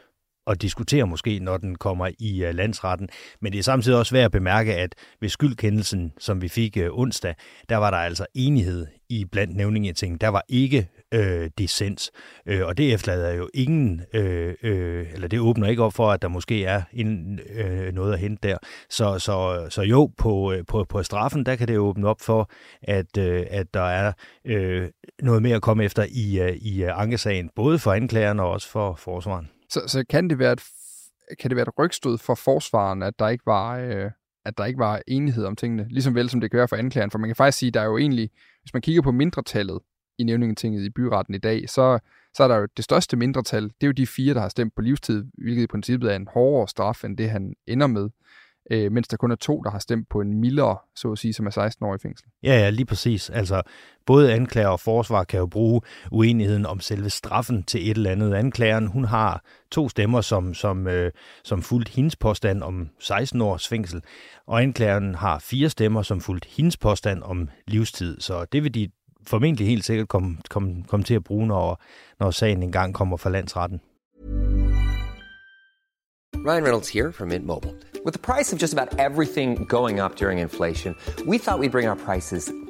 at 0.47 0.62
diskutere 0.62 1.07
måske, 1.07 1.38
når 1.38 1.57
den 1.57 1.76
kommer 1.76 2.11
i 2.19 2.49
uh, 2.49 2.55
landsretten. 2.55 3.09
Men 3.41 3.53
det 3.53 3.59
er 3.59 3.62
samtidig 3.62 3.99
også 3.99 4.15
værd 4.15 4.25
at 4.25 4.33
bemærke, 4.33 4.75
at 4.75 4.95
ved 5.21 5.29
skyldkendelsen, 5.29 6.12
som 6.19 6.43
vi 6.43 6.49
fik 6.49 6.76
uh, 6.76 6.99
onsdag, 6.99 7.35
der 7.69 7.76
var 7.76 7.91
der 7.91 7.99
altså 7.99 8.26
enighed 8.35 8.87
i 9.09 9.25
blandt 9.25 9.57
nævningeting. 9.57 10.21
Der 10.21 10.29
var 10.29 10.43
ikke 10.49 10.88
øh, 11.17 11.51
dissens, 11.59 12.11
øh, 12.47 12.67
og 12.67 12.79
det 12.79 12.95
efterlader 12.95 13.33
jo 13.33 13.49
ingen, 13.55 14.03
øh, 14.15 14.55
øh, 14.63 15.07
eller 15.15 15.29
det 15.29 15.41
åbner 15.41 15.67
ikke 15.67 15.83
op 15.83 15.93
for, 15.93 16.11
at 16.11 16.23
der 16.23 16.29
måske 16.29 16.65
er 16.65 16.83
en, 16.93 17.41
øh, 17.55 17.93
noget 17.93 18.13
at 18.13 18.19
hente 18.19 18.49
der. 18.49 18.57
Så, 18.91 19.19
så, 19.19 19.67
så 19.71 19.83
jo, 19.83 20.11
på, 20.19 20.53
øh, 20.53 20.65
på, 20.69 20.85
på 20.89 21.03
straffen, 21.03 21.47
der 21.47 21.57
kan 21.57 21.69
det 21.69 21.79
åbne 21.79 22.09
op 22.09 22.21
for, 22.21 22.51
at, 22.83 23.19
øh, 23.19 23.47
at 23.51 23.75
der 23.75 23.81
er 23.81 24.13
øh, 24.45 24.89
noget 25.23 25.43
mere 25.43 25.57
at 25.57 25.63
komme 25.63 25.85
efter 25.85 26.07
i, 26.11 26.41
øh, 26.41 26.57
i 26.57 26.85
øh, 26.85 27.01
ankesagen, 27.01 27.51
både 27.57 27.79
for 27.79 27.93
anklageren 27.93 28.41
og 28.41 28.51
også 28.51 28.69
for 28.69 28.95
forsvaren. 28.95 29.49
Så, 29.71 29.81
så 29.87 30.05
kan 30.11 30.31
det 30.31 30.39
være 30.39 30.53
et, 30.53 30.63
kan 31.41 31.51
det 31.51 31.57
være 31.57 31.67
et 31.69 31.79
rygstød 31.79 32.19
for 32.19 32.35
forsvaren, 32.35 33.03
at 33.03 33.15
der 33.19 33.29
ikke 33.29 33.47
var, 33.47 33.79
øh, 33.79 34.11
at 34.45 34.59
der 34.59 34.65
ikke 34.65 34.79
var 34.79 35.03
enighed 35.07 35.45
om 35.45 35.57
tingene, 35.57 35.87
ligesom 35.91 36.15
vel 36.15 36.31
som 36.31 36.41
det 36.41 36.51
gør 36.51 36.67
for 36.67 36.77
anklageren. 36.77 37.11
For 37.11 37.19
man 37.19 37.29
kan 37.29 37.37
faktisk 37.37 37.59
sige, 37.59 37.69
at 37.69 37.75
der 37.75 37.81
er 37.81 37.85
jo 37.85 37.99
egentlig, 37.99 38.31
hvis 38.63 38.75
man 38.75 38.83
kigger 38.83 39.03
på 39.03 39.13
mindretallet 39.13 39.79
i 40.19 40.25
nævningetinget 40.25 40.85
i 40.85 40.91
byretten 40.91 41.35
i 41.35 41.39
dag, 41.39 41.69
så, 41.69 41.99
så 42.35 42.43
er 42.43 42.49
der 42.49 42.57
jo 42.57 42.67
det 42.77 42.85
største 42.85 43.17
mindretal, 43.17 43.63
det 43.63 43.83
er 43.83 43.87
jo 43.87 43.93
de 43.93 44.07
fire, 44.07 44.35
der 44.35 44.41
har 44.41 44.49
stemt 44.49 44.75
på 44.77 44.83
livstid, 44.83 45.25
hvilket 45.39 45.63
i 45.63 45.67
princippet 45.67 46.13
er 46.13 46.17
en 46.17 46.29
hårdere 46.35 46.69
straf, 46.69 47.05
end 47.05 47.17
det 47.17 47.31
han 47.31 47.55
ender 47.67 47.87
med 47.87 48.09
øh, 48.71 48.93
mens 48.93 49.09
der 49.09 49.17
kun 49.17 49.31
er 49.31 49.37
to, 49.37 49.63
der 49.65 49.71
har 49.71 49.79
stemt 49.79 50.09
på 50.09 50.21
en 50.21 50.41
mildere, 50.41 50.77
så 50.97 51.13
at 51.13 51.19
sige, 51.19 51.33
som 51.33 51.47
er 51.47 51.51
16 51.51 51.87
år 51.87 51.95
i 51.95 51.99
fængsel. 51.99 52.27
Ja, 52.43 52.59
ja, 52.59 52.71
lige 52.71 52.87
præcis. 52.87 53.31
Altså, 53.31 53.63
både 54.07 54.35
anklager 54.35 54.69
og 54.69 54.81
forsvar 54.81 55.25
kan 55.25 55.41
jo 55.41 55.47
bruge 55.47 55.81
uenigheden 56.13 56.67
om 56.67 56.81
selve 56.81 57.11
straffen 57.11 57.63
til 57.63 57.91
et 57.91 57.97
eller 57.97 58.11
andet. 58.11 58.35
Anklageren, 58.35 58.87
hun 58.87 59.05
har 59.05 59.45
to 59.71 59.89
stemmer, 59.89 60.21
som, 60.21 60.55
som, 60.55 60.87
øh, 60.87 61.13
som 61.45 61.63
fuldt 61.63 61.89
hendes 61.89 62.17
påstand 62.17 62.63
om 62.63 62.89
16 63.01 63.41
års 63.41 63.69
fængsel, 63.69 64.03
og 64.47 64.63
anklageren 64.63 65.15
har 65.15 65.39
fire 65.39 65.69
stemmer, 65.69 66.03
som 66.03 66.21
fuldt 66.21 66.45
hendes 66.45 66.77
påstand 66.77 67.23
om 67.23 67.49
livstid. 67.67 68.21
Så 68.21 68.47
det 68.53 68.63
vil 68.63 68.75
de 68.75 68.89
formentlig 69.26 69.66
helt 69.66 69.85
sikkert 69.85 70.09
komme, 70.09 70.37
komme, 70.50 70.85
komme 70.88 71.04
til 71.04 71.14
at 71.14 71.25
bruge, 71.25 71.47
når, 71.47 71.83
når 72.21 72.30
sagen 72.30 72.62
engang 72.62 72.95
kommer 72.95 73.16
fra 73.16 73.30
landsretten. 73.30 73.80
Ryan 76.35 76.62
Reynolds 76.62 76.88
here 76.88 77.12
from 77.12 77.28
Mint 77.28 77.45
Mobile. 77.45 77.75
With 78.04 78.14
the 78.14 78.21
price 78.21 78.52
of 78.52 78.61
just 78.61 78.73
about 78.73 79.00
everything 79.00 79.66
going 79.68 79.99
up 79.99 80.14
during 80.16 80.38
inflation, 80.38 80.95
we 81.26 81.38
thought 81.38 81.59
we'd 81.59 81.73
bring 81.73 81.88
our 81.88 81.97
prices 81.97 82.52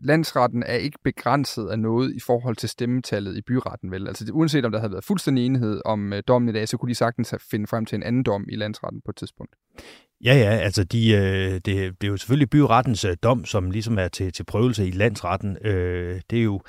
Landsretten 0.00 0.62
er 0.62 0.74
ikke 0.74 0.98
begrænset 1.04 1.68
af 1.68 1.78
noget 1.78 2.14
i 2.14 2.20
forhold 2.20 2.56
til 2.56 2.68
stemmetallet 2.68 3.36
i 3.36 3.42
byretten, 3.42 3.90
vel? 3.90 4.08
Altså 4.08 4.30
uanset 4.32 4.64
om 4.64 4.72
der 4.72 4.78
havde 4.78 4.92
været 4.92 5.04
fuldstændig 5.04 5.46
enighed 5.46 5.80
om 5.84 6.12
øh, 6.12 6.22
dommen 6.28 6.48
i 6.48 6.52
dag, 6.52 6.68
så 6.68 6.76
kunne 6.76 6.88
de 6.88 6.94
sagtens 6.94 7.30
have 7.30 7.40
finde 7.50 7.66
frem 7.66 7.86
til 7.86 7.96
en 7.96 8.02
anden 8.02 8.22
dom 8.22 8.46
i 8.48 8.56
landsretten 8.56 9.00
på 9.04 9.10
et 9.10 9.16
tidspunkt. 9.16 9.54
Ja, 10.24 10.34
ja, 10.34 10.50
altså 10.50 10.84
de, 10.84 11.10
øh, 11.12 11.52
det, 11.52 11.64
det 11.64 12.04
er 12.04 12.08
jo 12.08 12.16
selvfølgelig 12.16 12.50
byrettens 12.50 13.04
øh, 13.04 13.16
dom, 13.22 13.44
som 13.44 13.70
ligesom 13.70 13.98
er 13.98 14.08
til, 14.08 14.32
til 14.32 14.44
prøvelse 14.44 14.86
i 14.86 14.90
landsretten. 14.90 15.66
Øh, 15.66 16.20
det 16.30 16.38
er 16.38 16.42
jo 16.42 16.60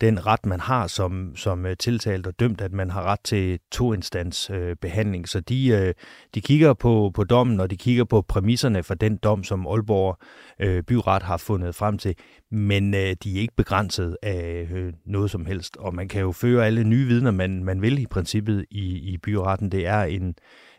den 0.00 0.26
ret, 0.26 0.46
man 0.46 0.60
har 0.60 0.86
som, 0.86 1.36
som 1.36 1.66
øh, 1.66 1.76
tiltalt 1.76 2.26
og 2.26 2.40
dømt, 2.40 2.60
at 2.60 2.72
man 2.72 2.90
har 2.90 3.02
ret 3.02 3.20
til 3.24 3.58
toinstansbehandling. 3.72 4.70
øh, 4.70 4.76
behandling. 4.76 5.28
Så 5.28 5.40
de, 5.40 5.68
øh, 5.68 5.94
de 6.34 6.40
kigger 6.40 6.74
på, 6.74 7.10
på 7.14 7.24
dommen, 7.24 7.60
og 7.60 7.70
de 7.70 7.76
kigger 7.76 8.04
på 8.04 8.22
præmisserne 8.22 8.82
for 8.82 8.94
den 8.94 9.16
dom, 9.16 9.44
som 9.44 9.66
Aalborg 9.66 10.18
øh, 10.60 10.82
byret 10.82 11.22
har 11.22 11.36
fundet 11.36 11.74
frem 11.74 11.98
til. 11.98 12.14
Men 12.50 12.94
øh, 12.94 13.16
de 13.24 13.36
er 13.36 13.40
ikke 13.40 13.56
begrænset 13.56 14.16
af 14.22 14.68
øh, 14.72 14.92
noget 15.06 15.30
som 15.30 15.46
helst, 15.46 15.76
og 15.76 15.94
man 15.94 16.08
kan 16.08 16.20
jo 16.20 16.32
føre 16.32 16.66
alle 16.66 16.84
nye 16.84 17.06
vidner, 17.06 17.30
man, 17.30 17.64
man 17.64 17.82
vil 17.82 17.98
i 17.98 18.06
princippet 18.06 18.64
i, 18.70 19.12
i 19.12 19.18
byretten. 19.18 19.72
Det 19.72 19.86
er 19.86 20.02
en, 20.02 20.34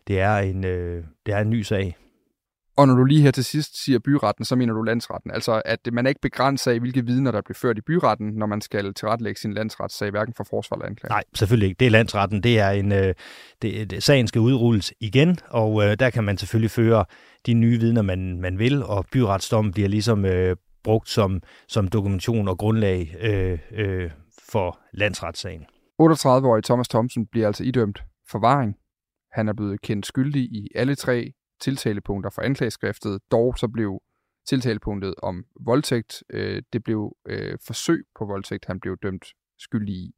det 0.07 0.19
er 0.19 0.37
en, 0.37 0.65
øh, 0.65 1.03
det 1.25 1.33
er 1.33 1.39
en 1.39 1.49
ny 1.49 1.61
sag. 1.61 1.95
Og 2.77 2.87
når 2.87 2.95
du 2.95 3.03
lige 3.03 3.21
her 3.21 3.31
til 3.31 3.45
sidst 3.45 3.83
siger 3.83 3.99
byretten, 3.99 4.45
så 4.45 4.55
mener 4.55 4.73
du 4.73 4.81
landsretten. 4.81 5.31
Altså, 5.31 5.61
at 5.65 5.79
man 5.93 6.05
er 6.05 6.09
ikke 6.09 6.21
begrænset 6.21 6.71
af, 6.71 6.79
hvilke 6.79 7.05
vidner, 7.05 7.31
der 7.31 7.41
bliver 7.41 7.57
ført 7.61 7.77
i 7.77 7.81
byretten, 7.81 8.27
når 8.33 8.45
man 8.45 8.61
skal 8.61 8.93
tilrettelægge 8.93 9.39
sin 9.39 9.53
landsretssag, 9.53 10.09
hverken 10.09 10.33
for 10.37 10.45
forsvar 10.49 10.77
eller 10.77 10.85
anklage. 10.85 11.09
Nej, 11.09 11.23
selvfølgelig 11.35 11.69
ikke. 11.69 11.79
Det 11.79 11.85
er 11.85 11.91
landsretten. 11.91 12.43
Det 12.43 12.59
er 12.59 12.69
en, 12.69 12.91
øh, 12.91 13.13
det, 13.61 13.91
det, 13.91 14.03
sagen 14.03 14.27
skal 14.27 14.41
udrulles 14.41 14.93
igen, 14.99 15.37
og 15.49 15.83
øh, 15.83 15.99
der 15.99 16.09
kan 16.09 16.23
man 16.23 16.37
selvfølgelig 16.37 16.71
føre 16.71 17.05
de 17.45 17.53
nye 17.53 17.79
vidner, 17.79 18.01
man, 18.01 18.41
man 18.41 18.59
vil, 18.59 18.83
og 18.83 19.05
byretsdommen 19.11 19.73
bliver 19.73 19.89
ligesom 19.89 20.25
øh, 20.25 20.55
brugt 20.83 21.09
som, 21.09 21.41
som 21.67 21.87
dokumentation 21.87 22.47
og 22.47 22.57
grundlag 22.57 23.15
øh, 23.21 23.59
øh, 23.71 24.11
for 24.51 24.79
landsretssagen. 24.93 25.65
38-årige 26.01 26.61
Thomas 26.61 26.87
Thomsen 26.87 27.25
bliver 27.31 27.47
altså 27.47 27.63
idømt 27.63 28.03
forvaring. 28.29 28.75
Han 29.31 29.49
er 29.49 29.53
blevet 29.53 29.81
kendt 29.81 30.05
skyldig 30.05 30.41
i 30.41 30.67
alle 30.75 30.95
tre 30.95 31.31
tiltalepunkter 31.61 32.29
for 32.29 32.41
anklageskriftet. 32.41 33.19
Dog 33.31 33.57
så 33.57 33.67
blev 33.67 34.01
tiltalepunktet 34.45 35.15
om 35.23 35.45
voldtægt, 35.59 36.23
øh, 36.29 36.61
det 36.73 36.83
blev 36.83 37.15
øh, 37.25 37.57
forsøg 37.65 38.03
på 38.15 38.25
voldtægt, 38.25 38.65
han 38.65 38.79
blev 38.79 38.97
dømt 39.03 39.25
skyldig 39.59 39.95
i. 39.95 40.15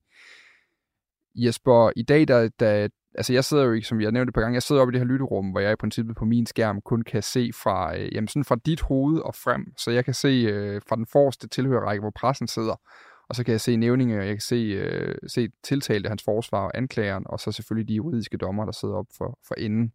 Jesper, 1.35 1.91
i 1.95 2.03
dag, 2.03 2.27
der, 2.27 2.49
der, 2.59 2.87
altså 3.15 3.33
jeg 3.33 3.43
sidder 3.43 3.63
jo 3.63 3.71
ikke, 3.71 3.87
som 3.87 4.01
jeg 4.01 4.11
nævnte 4.11 4.29
et 4.29 4.33
par 4.33 4.41
gange, 4.41 4.53
jeg 4.53 4.63
sidder 4.63 4.81
oppe 4.81 4.91
i 4.91 4.93
det 4.93 4.99
her 4.99 5.13
lytterum, 5.13 5.49
hvor 5.49 5.59
jeg 5.59 5.71
i 5.71 5.75
princippet 5.75 6.15
på 6.15 6.25
min 6.25 6.45
skærm 6.45 6.81
kun 6.81 7.01
kan 7.01 7.23
se 7.23 7.51
fra, 7.53 7.97
øh, 7.97 8.13
jamen 8.13 8.27
sådan 8.27 8.43
fra 8.43 8.57
dit 8.65 8.81
hoved 8.81 9.19
og 9.19 9.35
frem, 9.35 9.73
så 9.77 9.91
jeg 9.91 10.05
kan 10.05 10.13
se 10.13 10.27
øh, 10.27 10.81
fra 10.89 10.95
den 10.95 11.05
forreste 11.05 11.47
tilhørerrække, 11.47 12.01
hvor 12.01 12.11
pressen 12.15 12.47
sidder, 12.47 12.75
og 13.29 13.35
så 13.35 13.43
kan 13.43 13.51
jeg 13.51 13.61
se 13.61 13.75
nævninge, 13.75 14.19
og 14.19 14.25
jeg 14.25 14.33
kan 14.33 14.41
se, 14.41 14.55
øh, 14.55 15.15
se 15.27 15.49
tiltalte 15.63 16.09
hans 16.09 16.23
forsvar 16.23 16.65
og 16.65 16.77
anklageren, 16.77 17.23
og 17.25 17.39
så 17.39 17.51
selvfølgelig 17.51 17.89
de 17.89 17.93
juridiske 17.93 18.37
dommer, 18.37 18.65
der 18.65 18.71
sidder 18.71 18.95
op 18.95 19.07
for, 19.17 19.39
for 19.47 19.55
enden. 19.55 19.93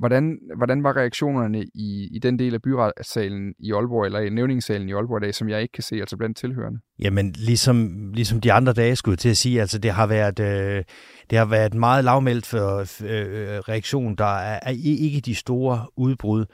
Hvordan, 0.00 0.38
hvordan 0.56 0.82
var 0.82 0.96
reaktionerne 0.96 1.64
i, 1.74 2.08
i 2.12 2.18
den 2.18 2.38
del 2.38 2.54
af 2.54 2.62
byretssalen 2.62 3.54
i 3.58 3.72
Aalborg, 3.72 4.06
eller 4.06 4.20
i 4.20 4.30
nævningssalen 4.30 4.88
i 4.88 4.92
Aalborg 4.92 5.22
i 5.22 5.24
dag, 5.24 5.34
som 5.34 5.48
jeg 5.48 5.62
ikke 5.62 5.72
kan 5.72 5.82
se, 5.82 5.96
altså 5.96 6.16
blandt 6.16 6.36
tilhørende? 6.36 6.80
Jamen, 6.98 7.32
ligesom, 7.32 8.08
ligesom 8.14 8.40
de 8.40 8.52
andre 8.52 8.72
dage, 8.72 8.96
skulle 8.96 9.12
jeg 9.12 9.18
til 9.18 9.28
at 9.28 9.36
sige, 9.36 9.60
altså 9.60 9.78
det 9.78 9.90
har 9.90 10.06
været, 10.06 10.40
øh, 10.40 10.84
det 11.30 11.38
har 11.38 11.44
været 11.44 11.74
meget 11.74 12.04
lavmældt 12.04 12.46
for 12.46 12.78
øh, 12.78 12.84
øh, 13.04 13.58
reaktion. 13.58 14.14
Der 14.14 14.38
er, 14.38 14.60
er 14.62 14.74
ikke 14.84 15.20
de 15.20 15.34
store 15.34 15.86
udbrud. 15.96 16.44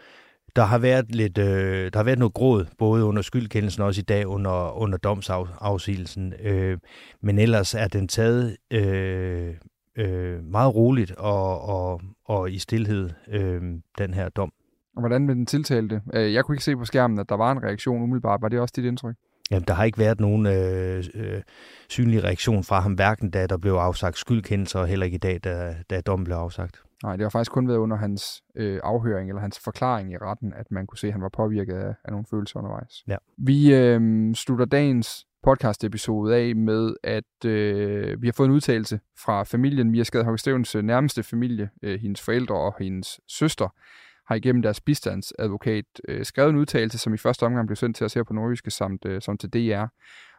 Der 0.56 0.64
har 0.64 0.78
været 0.78 1.14
lidt, 1.14 1.38
øh, 1.38 1.92
der 1.92 1.98
har 1.98 2.04
været 2.04 2.18
noget 2.18 2.34
gråd, 2.34 2.66
både 2.78 3.04
under 3.04 3.22
skyldkendelsen 3.22 3.82
og 3.82 3.86
også 3.86 4.00
i 4.00 4.04
dag 4.04 4.26
under, 4.26 4.78
under 4.78 4.98
domsafsigelsen. 4.98 6.32
Øh, 6.42 6.78
men 7.22 7.38
ellers 7.38 7.74
er 7.74 7.88
den 7.88 8.08
taget 8.08 8.56
øh, 8.72 9.54
øh, 9.96 10.44
meget 10.44 10.74
roligt 10.74 11.12
og, 11.12 11.60
og, 11.60 12.00
og 12.24 12.50
i 12.50 12.58
stillhed, 12.58 13.10
øh, 13.28 13.62
den 13.98 14.14
her 14.14 14.28
dom. 14.28 14.52
Og 14.96 15.00
hvordan 15.00 15.26
med 15.26 15.34
den 15.34 15.46
tiltalte? 15.46 16.02
Øh, 16.14 16.34
jeg 16.34 16.44
kunne 16.44 16.54
ikke 16.54 16.64
se 16.64 16.76
på 16.76 16.84
skærmen, 16.84 17.18
at 17.18 17.28
der 17.28 17.34
var 17.34 17.52
en 17.52 17.62
reaktion 17.62 18.02
umiddelbart. 18.02 18.42
Var 18.42 18.48
det 18.48 18.60
også 18.60 18.72
dit 18.76 18.84
indtryk? 18.84 19.14
Jamen, 19.50 19.64
der 19.68 19.74
har 19.74 19.84
ikke 19.84 19.98
været 19.98 20.20
nogen 20.20 20.46
øh, 20.46 21.04
øh, 21.14 21.42
synlig 21.88 22.24
reaktion 22.24 22.64
fra 22.64 22.80
ham, 22.80 22.92
hverken 22.92 23.30
da 23.30 23.46
der 23.46 23.56
blev 23.56 23.72
afsagt 23.72 24.18
skyldkendelser, 24.18 24.80
og 24.80 24.86
heller 24.86 25.06
ikke 25.06 25.14
i 25.14 25.18
dag, 25.18 25.40
da, 25.44 25.76
da 25.90 26.00
dommen 26.00 26.24
blev 26.24 26.36
afsagt. 26.36 26.82
Nej, 27.02 27.16
det 27.16 27.24
har 27.24 27.30
faktisk 27.30 27.52
kun 27.52 27.68
været 27.68 27.78
under 27.78 27.96
hans 27.96 28.42
øh, 28.54 28.80
afhøring, 28.82 29.28
eller 29.28 29.40
hans 29.40 29.60
forklaring 29.64 30.12
i 30.12 30.16
retten, 30.16 30.52
at 30.56 30.66
man 30.70 30.86
kunne 30.86 30.98
se, 30.98 31.06
at 31.06 31.12
han 31.12 31.22
var 31.22 31.28
påvirket 31.28 31.74
af, 31.74 31.94
af 32.04 32.10
nogle 32.10 32.24
følelser 32.30 32.58
undervejs. 32.58 33.04
Ja. 33.08 33.16
Vi 33.38 33.74
øh, 33.74 34.34
slutter 34.34 34.64
dagens 34.64 35.26
podcast-episode 35.46 36.36
af 36.36 36.56
med, 36.56 36.94
at 37.02 37.44
øh, 37.44 38.22
vi 38.22 38.26
har 38.26 38.32
fået 38.32 38.48
en 38.48 38.54
udtalelse 38.54 39.00
fra 39.18 39.42
familien 39.42 39.90
Mia 39.90 40.02
Skadhauke 40.02 40.38
Stevens 40.38 40.74
øh, 40.74 40.82
nærmeste 40.82 41.22
familie, 41.22 41.70
øh, 41.82 42.00
hendes 42.00 42.20
forældre 42.20 42.54
og 42.54 42.74
hendes 42.78 43.20
søster, 43.28 43.68
har 44.26 44.34
igennem 44.34 44.62
deres 44.62 44.80
bistandsadvokat 44.80 45.84
øh, 46.08 46.24
skrevet 46.24 46.50
en 46.50 46.56
udtalelse, 46.56 46.98
som 46.98 47.14
i 47.14 47.16
første 47.16 47.46
omgang 47.46 47.66
blev 47.66 47.76
sendt 47.76 47.96
til 47.96 48.04
os 48.04 48.14
her 48.14 48.22
på 48.22 48.32
Nordjyske 48.32 48.70
samt, 48.70 49.04
øh, 49.04 49.22
samt 49.22 49.40
til 49.40 49.50
DR. 49.50 49.86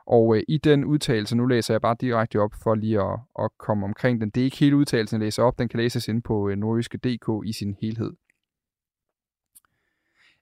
Og 0.07 0.35
øh, 0.35 0.43
i 0.47 0.57
den 0.57 0.85
udtalelse, 0.85 1.35
nu 1.35 1.45
læser 1.45 1.73
jeg 1.73 1.81
bare 1.81 1.95
direkte 2.01 2.39
op 2.39 2.53
for 2.63 2.75
lige 2.75 3.01
at, 3.01 3.19
at 3.39 3.49
komme 3.59 3.85
omkring 3.85 4.21
den. 4.21 4.29
Det 4.29 4.41
er 4.41 4.45
ikke 4.45 4.57
hele 4.57 4.75
udtalelsen, 4.75 5.21
jeg 5.21 5.25
læser 5.25 5.43
op. 5.43 5.59
Den 5.59 5.69
kan 5.69 5.79
læses 5.79 6.07
ind 6.07 6.23
på 6.23 6.49
øh, 6.49 6.57
nordjyske.dk 6.57 7.47
i 7.47 7.53
sin 7.53 7.75
helhed. 7.81 8.11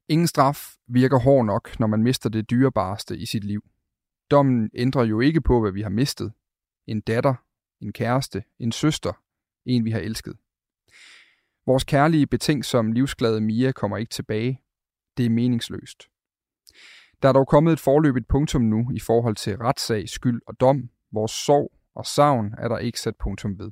Ingen 0.10 0.27
straf 0.27 0.60
virker 0.88 1.19
hård 1.19 1.45
nok, 1.45 1.79
når 1.79 1.88
man 1.88 2.03
mister 2.03 2.29
det 2.29 2.50
dyrebareste 2.50 3.17
i 3.17 3.25
sit 3.25 3.43
liv. 3.43 3.63
Dommen 4.32 4.70
ændrer 4.74 5.03
jo 5.03 5.20
ikke 5.20 5.41
på, 5.41 5.62
hvad 5.62 5.72
vi 5.72 5.82
har 5.82 5.89
mistet. 5.89 6.34
En 6.88 7.01
datter, 7.01 7.36
en 7.82 7.94
kæreste, 7.94 8.44
en 8.60 8.72
søster, 8.72 9.13
en 9.65 9.86
vi 9.86 9.91
har 9.91 10.00
elsket. 10.00 10.38
Vores 11.65 11.84
kærlige, 11.84 12.63
som 12.63 12.91
livsglade 12.91 13.41
Mia 13.41 13.72
kommer 13.72 13.98
ikke 13.98 14.10
tilbage. 14.10 14.62
Det 15.17 15.25
er 15.25 15.29
meningsløst. 15.29 16.10
Der 17.22 17.29
er 17.29 17.34
dog 17.34 17.48
kommet 17.48 17.74
et 17.74 17.79
forløbigt 17.79 18.27
punktum 18.27 18.62
nu 18.62 18.91
i 18.94 19.00
forhold 19.00 19.36
til 19.36 19.58
retssag, 19.58 20.10
skyld 20.10 20.41
og 20.48 20.60
dom. 20.60 20.89
Vores 21.12 21.32
sorg 21.32 21.72
og 21.96 22.05
savn 22.05 22.53
er 22.58 22.67
der 22.67 22.77
ikke 22.77 23.00
sat 23.00 23.15
punktum 23.15 23.60
ved. 23.60 23.72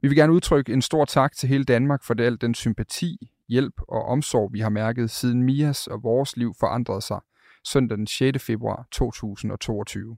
Vi 0.00 0.08
vil 0.08 0.16
gerne 0.16 0.32
udtrykke 0.32 0.72
en 0.72 0.82
stor 0.82 1.04
tak 1.04 1.32
til 1.32 1.48
hele 1.48 1.64
Danmark 1.64 2.04
for 2.04 2.14
det 2.14 2.24
al 2.24 2.40
den 2.40 2.54
sympati, 2.54 3.30
hjælp 3.48 3.80
og 3.88 4.04
omsorg, 4.04 4.52
vi 4.52 4.60
har 4.60 4.68
mærket 4.68 5.10
siden 5.10 5.42
Mias 5.42 5.86
og 5.86 6.02
vores 6.02 6.36
liv 6.36 6.54
forandrede 6.60 7.00
sig 7.00 7.20
søndag 7.66 7.98
den 7.98 8.06
6. 8.06 8.44
februar 8.44 8.86
2022. 8.92 10.16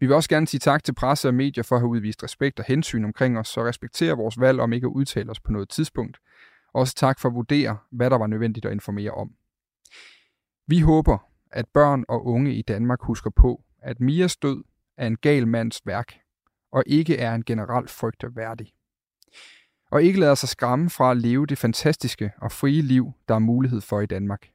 Vi 0.00 0.06
vil 0.06 0.12
også 0.16 0.28
gerne 0.28 0.46
sige 0.46 0.60
tak 0.60 0.84
til 0.84 0.94
presse 0.94 1.28
og 1.28 1.34
medier 1.34 1.64
for 1.64 1.76
at 1.76 1.82
have 1.82 1.88
udvist 1.88 2.24
respekt 2.24 2.58
og 2.58 2.64
hensyn 2.64 3.04
omkring 3.04 3.38
os, 3.38 3.48
så 3.48 3.64
respekterer 3.64 4.14
vores 4.14 4.40
valg 4.40 4.60
om 4.60 4.72
ikke 4.72 4.86
at 4.86 4.90
udtale 4.90 5.30
os 5.30 5.40
på 5.40 5.52
noget 5.52 5.68
tidspunkt. 5.68 6.18
Også 6.72 6.94
tak 6.94 7.20
for 7.20 7.28
at 7.28 7.34
vurdere, 7.34 7.78
hvad 7.90 8.10
der 8.10 8.18
var 8.18 8.26
nødvendigt 8.26 8.66
at 8.66 8.72
informere 8.72 9.10
om. 9.10 9.30
Vi 10.66 10.80
håber, 10.80 11.18
at 11.50 11.68
børn 11.68 12.04
og 12.08 12.26
unge 12.26 12.54
i 12.54 12.62
Danmark 12.62 13.02
husker 13.02 13.30
på, 13.30 13.64
at 13.82 14.00
Mias 14.00 14.36
død 14.36 14.64
er 14.96 15.06
en 15.06 15.16
gal 15.16 15.48
mands 15.48 15.80
værk, 15.86 16.14
og 16.72 16.82
ikke 16.86 17.16
er 17.16 17.34
en 17.34 17.44
generel 17.44 17.88
frygt 17.88 18.24
værdig. 18.36 18.72
Og 19.90 20.02
ikke 20.02 20.20
lader 20.20 20.34
sig 20.34 20.48
skræmme 20.48 20.90
fra 20.90 21.10
at 21.10 21.16
leve 21.16 21.46
det 21.46 21.58
fantastiske 21.58 22.32
og 22.40 22.52
frie 22.52 22.82
liv, 22.82 23.12
der 23.28 23.34
er 23.34 23.38
mulighed 23.38 23.80
for 23.80 24.00
i 24.00 24.06
Danmark. 24.06 24.48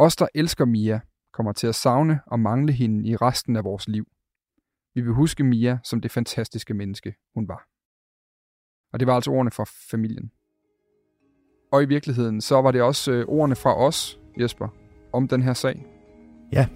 Os, 0.00 0.16
der 0.16 0.26
elsker 0.34 0.64
Mia, 0.64 1.00
kommer 1.32 1.52
til 1.52 1.66
at 1.66 1.74
savne 1.74 2.20
og 2.26 2.40
mangle 2.40 2.72
hende 2.72 3.08
i 3.08 3.16
resten 3.16 3.56
af 3.56 3.64
vores 3.64 3.88
liv. 3.88 4.06
Vi 4.94 5.00
vil 5.00 5.12
huske 5.12 5.44
Mia 5.44 5.78
som 5.84 6.00
det 6.00 6.10
fantastiske 6.10 6.74
menneske, 6.74 7.14
hun 7.34 7.48
var. 7.48 7.68
Og 8.92 9.00
det 9.00 9.06
var 9.06 9.14
altså 9.14 9.30
ordene 9.30 9.50
fra 9.50 9.64
familien. 9.90 10.30
Og 11.72 11.82
i 11.82 11.86
virkeligheden, 11.86 12.40
så 12.40 12.62
var 12.62 12.70
det 12.70 12.82
også 12.82 13.12
øh, 13.12 13.24
ordene 13.28 13.56
fra 13.56 13.76
os, 13.76 14.20
Jesper, 14.40 14.68
om 15.12 15.28
den 15.28 15.42
her 15.42 15.52
sag. 15.52 15.86
Ja. 16.52 16.66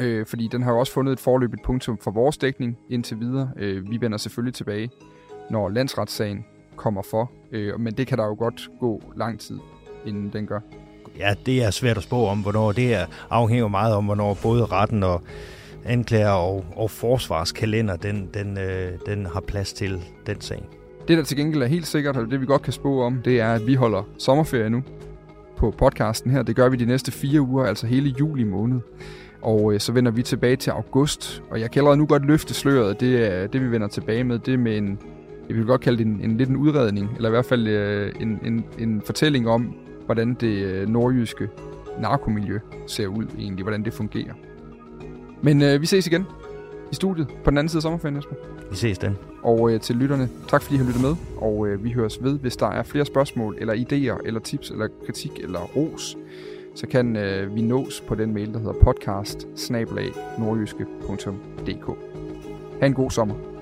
Øh, 0.00 0.26
fordi 0.26 0.48
den 0.48 0.62
har 0.62 0.72
jo 0.72 0.78
også 0.78 0.92
fundet 0.92 1.12
et 1.12 1.20
forløbigt 1.20 1.62
punktum 1.62 1.98
for 1.98 2.10
vores 2.10 2.38
dækning 2.38 2.78
indtil 2.90 3.20
videre. 3.20 3.52
Øh, 3.56 3.90
vi 3.90 4.00
vender 4.00 4.18
selvfølgelig 4.18 4.54
tilbage, 4.54 4.90
når 5.50 5.68
landsretssagen 5.68 6.44
kommer 6.76 7.02
for. 7.02 7.32
Øh, 7.52 7.80
men 7.80 7.94
det 7.94 8.06
kan 8.06 8.18
der 8.18 8.24
jo 8.24 8.34
godt 8.38 8.70
gå 8.80 9.02
lang 9.16 9.40
tid, 9.40 9.58
inden 10.06 10.32
den 10.32 10.46
gør. 10.46 10.60
Ja, 11.18 11.34
det 11.46 11.64
er 11.64 11.70
svært 11.70 11.96
at 11.96 12.02
spå 12.02 12.26
om, 12.26 12.38
hvornår 12.38 12.72
det 12.72 12.94
er. 12.94 13.06
afhænger 13.30 13.68
meget 13.68 13.94
om, 13.94 14.04
hvornår 14.04 14.38
både 14.42 14.64
retten 14.64 15.02
og 15.02 15.22
anklager 15.84 16.30
og, 16.30 16.64
og 16.76 16.90
forsvarskalender, 16.90 17.96
den, 17.96 18.28
den, 18.34 18.58
øh, 18.58 18.92
den 19.06 19.26
har 19.26 19.40
plads 19.40 19.72
til 19.72 20.02
den 20.26 20.40
sag. 20.40 20.62
Det, 21.08 21.18
der 21.18 21.24
til 21.24 21.36
gengæld 21.36 21.62
er 21.62 21.66
helt 21.66 21.86
sikkert, 21.86 22.16
og 22.16 22.30
det 22.30 22.40
vi 22.40 22.46
godt 22.46 22.62
kan 22.62 22.72
spå 22.72 23.02
om, 23.02 23.22
det 23.24 23.40
er, 23.40 23.52
at 23.52 23.66
vi 23.66 23.74
holder 23.74 24.02
sommerferie 24.18 24.70
nu 24.70 24.82
på 25.56 25.74
podcasten 25.78 26.30
her. 26.30 26.42
Det 26.42 26.56
gør 26.56 26.68
vi 26.68 26.76
de 26.76 26.84
næste 26.84 27.12
fire 27.12 27.40
uger, 27.40 27.64
altså 27.64 27.86
hele 27.86 28.14
juli 28.20 28.44
måned. 28.44 28.80
Og 29.42 29.74
øh, 29.74 29.80
så 29.80 29.92
vender 29.92 30.12
vi 30.12 30.22
tilbage 30.22 30.56
til 30.56 30.70
august, 30.70 31.42
og 31.50 31.60
jeg 31.60 31.70
kan 31.70 31.80
allerede 31.80 31.96
nu 31.96 32.06
godt 32.06 32.26
løfte 32.26 32.54
sløret. 32.54 33.00
Det 33.00 33.32
er 33.32 33.46
det, 33.46 33.60
vi 33.60 33.70
vender 33.70 33.88
tilbage 33.88 34.24
med. 34.24 34.38
Det 34.38 34.54
er 34.54 34.58
med 34.58 34.78
en, 34.78 34.98
jeg 35.48 35.56
vil 35.56 35.64
godt 35.64 35.80
kalde 35.80 35.98
det 35.98 36.06
en, 36.06 36.20
en 36.22 36.36
lidt 36.36 36.48
en 36.48 36.56
udredning, 36.56 37.10
eller 37.16 37.28
i 37.28 37.30
hvert 37.30 37.44
fald 37.44 37.68
øh, 37.68 38.12
en, 38.20 38.40
en, 38.44 38.64
en 38.78 39.02
fortælling 39.06 39.48
om, 39.48 39.74
hvordan 40.06 40.34
det 40.34 40.64
øh, 40.64 40.88
nordjyske 40.88 41.48
narkomiljø 42.00 42.58
ser 42.86 43.06
ud 43.06 43.26
egentlig, 43.38 43.62
hvordan 43.62 43.84
det 43.84 43.92
fungerer. 43.92 44.34
Men 45.42 45.62
øh, 45.62 45.80
vi 45.80 45.86
ses 45.86 46.06
igen 46.06 46.26
i 46.92 46.94
studiet 46.94 47.28
på 47.44 47.50
den 47.50 47.58
anden 47.58 47.68
side 47.68 47.78
af 47.78 47.82
sommerferien, 47.82 48.16
Jesper. 48.16 48.34
Vi 48.70 48.76
ses 48.76 48.98
den. 48.98 49.16
Og 49.42 49.72
øh, 49.72 49.80
til 49.80 49.96
lytterne, 49.96 50.28
tak 50.48 50.62
fordi 50.62 50.74
I 50.74 50.78
har 50.78 50.86
lyttet 50.86 51.02
med, 51.02 51.16
og 51.36 51.66
øh, 51.66 51.84
vi 51.84 51.90
høres 51.90 52.22
ved, 52.22 52.38
hvis 52.38 52.56
der 52.56 52.66
er 52.66 52.82
flere 52.82 53.04
spørgsmål, 53.04 53.56
eller 53.58 53.74
idéer, 53.74 54.26
eller 54.26 54.40
tips, 54.40 54.70
eller 54.70 54.88
kritik, 55.06 55.30
eller 55.42 55.60
ros, 55.60 56.16
så 56.74 56.86
kan 56.86 57.16
øh, 57.16 57.54
vi 57.54 57.62
nås 57.62 58.00
på 58.00 58.14
den 58.14 58.34
mail, 58.34 58.52
der 58.52 58.58
hedder 58.58 58.74
podcast 58.82 59.46
Ha' 62.80 62.86
en 62.86 62.94
god 62.94 63.10
sommer. 63.10 63.53